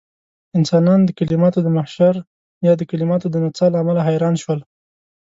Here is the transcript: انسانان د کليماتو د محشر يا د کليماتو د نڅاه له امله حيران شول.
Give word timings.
انسانان 0.57 0.99
د 1.05 1.09
کليماتو 1.19 1.59
د 1.63 1.67
محشر 1.77 2.15
يا 2.65 2.73
د 2.77 2.81
کليماتو 2.91 3.27
د 3.29 3.35
نڅاه 3.43 3.69
له 3.71 3.77
امله 3.83 4.01
حيران 4.07 4.35
شول. 4.43 4.59